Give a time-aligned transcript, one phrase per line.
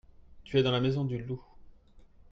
[0.43, 1.45] tu es dans la maison du loup.